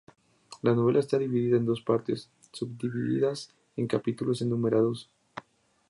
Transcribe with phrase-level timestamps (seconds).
[0.63, 5.11] La novela está dividida en dos partes, subdivididas en capítulos enumerados.